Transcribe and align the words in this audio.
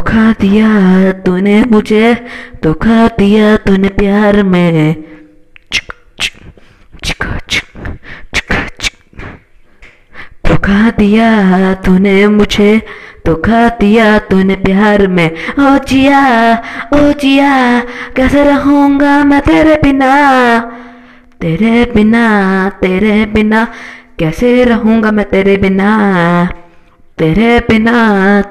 धोखा 0.00 0.32
दिया 0.32 1.12
तूने 1.12 1.62
मुझे, 1.62 2.26
धोखा 2.64 3.08
दिया 3.08 3.56
तूने 3.56 3.88
प्यार 3.88 4.42
में। 4.42 4.94
धोखा 10.46 10.90
दिया 10.90 11.74
तूने 11.74 12.26
मुझे, 12.28 12.82
धोखा 13.26 13.68
दिया 13.68 14.18
तूने 14.18 14.54
प्यार 14.54 15.06
में। 15.06 15.30
ओ 15.58 15.78
जिया 15.78 16.22
ओ 16.94 17.12
जिया, 17.12 17.80
कैसे 18.16 18.44
रहूँगा 18.44 19.24
मैं 19.24 19.40
तेरे 19.40 19.76
बिना? 19.82 20.14
तेरे 21.40 21.92
बिना 21.94 22.24
तेरे 22.68 23.26
बिना, 23.26 23.64
कैसे 24.18 24.64
रहूँगा 24.64 25.10
मैं 25.10 25.28
तेरे 25.28 25.56
बिना? 25.56 25.90
तेरे 27.20 27.58
बिना 27.60 27.94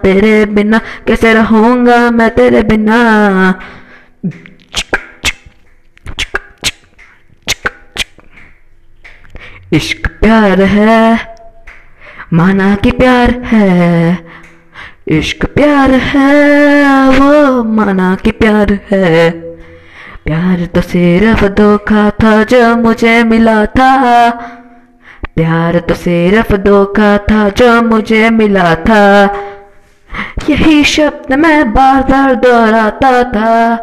तेरे 0.03 0.45
बिना 0.45 0.77
कैसे 1.07 1.33
रहूँगा 1.33 2.11
मैं 2.11 2.29
तेरे 2.35 2.61
बिना? 2.63 2.97
इश्क 9.73 10.07
प्यार 10.21 10.61
है, 10.61 11.17
माना 12.33 12.75
कि 12.75 12.91
प्यार 12.91 13.31
है। 13.45 14.25
इश्क 15.07 15.45
प्यार 15.45 15.91
है, 15.91 17.09
वो 17.09 17.63
माना 17.63 18.15
कि 18.15 18.31
प्यार 18.31 18.79
है। 18.91 19.29
प्यार 20.25 20.65
तो 20.65 20.81
सिर्फ़ 20.81 21.45
धोखा 21.45 22.09
था 22.09 22.43
जो 22.43 22.75
मुझे 22.75 23.23
मिला 23.23 23.65
था। 23.65 23.95
प्यार 25.39 25.79
तो 25.79 25.93
सिर्फ़ 25.93 26.55
धोखा 26.55 27.17
था, 27.17 27.49
जो 27.49 27.81
मुझे 27.81 28.29
मिला 28.29 28.75
था। 28.75 29.23
यही 30.49 30.83
शब्द 30.83 31.33
मैं 31.33 31.73
बार 31.73 32.01
बार 32.03 32.35
दोहराता 32.35 33.23
था। 33.23 33.75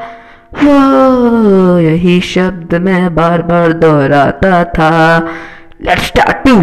वो 0.64 1.78
यही 1.78 2.20
शब्द 2.20 2.74
मैं 2.74 3.14
बार 3.14 3.42
बार 3.42 3.72
दोहराता 3.72 4.64
था। 4.64 5.18
लेट्स 5.82 6.02
स्टार्ट 6.02 6.48
टू 6.48 6.56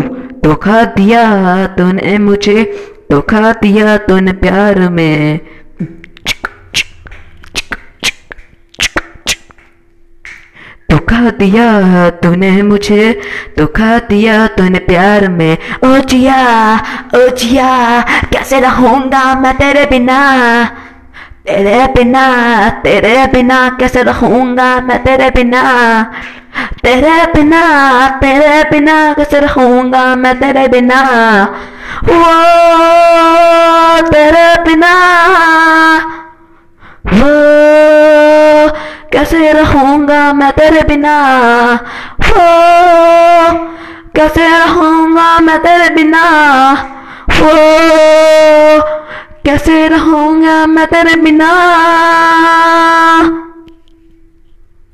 धोखा 0.43 0.83
दिया 0.83 1.23
तूने 1.67 2.17
मुझे, 2.17 2.63
धोखा 3.11 3.51
दिया 3.51 3.97
तूने 3.97 4.31
प्यार 4.31 4.79
में। 4.79 5.39
धोखा 10.93 11.29
दिया 11.39 11.67
तूने 12.21 12.51
मुझे 12.61 13.21
धोखा 13.59 13.97
दिया 14.09 14.35
तूने 14.47 14.79
प्यार 14.79 15.27
में। 15.27 15.57
ओ 15.85 15.97
जिया 16.09 16.39
ओ 17.15 17.27
जिया, 17.37 18.01
कैसे 18.33 18.59
रहूँगा 18.59 19.23
मैं 19.35 19.53
तेरे 19.57 19.85
बिना? 19.85 20.19
तेरे 21.47 21.85
बिना 21.95 22.25
तेरे 22.83 23.15
बिना 23.27 23.57
कैसे 23.79 24.03
रहूँगा 24.03 24.69
मैं 24.81 25.03
तेरे 25.03 25.29
बिना? 25.29 25.63
तेरे 26.83 27.25
बिना 27.33 27.63
तेरे 28.21 28.63
बिना 28.71 28.97
कैसे 29.13 29.39
रहूँगा 29.39 30.03
मैं 30.15 30.39
तेरे 30.39 30.67
बिना? 30.67 31.01
वो 32.03 32.21
कैसे 39.13 39.51
रहूँगा 39.51 40.33
मैं 40.33 40.51
तेरे 40.51 40.81
बिना? 40.83 41.17
हो, 42.27 42.47
कैसे 44.15 44.47
रहूँगा 44.57 45.39
मैं 45.39 45.59
तेरे 45.59 45.89
बिना? 45.95 46.23
हो, 47.29 47.53
कैसे 49.45 49.87
रहूँगा 49.87 50.65
मैं 50.65 50.87
तेरे 50.87 51.15
बिना? 51.15 51.49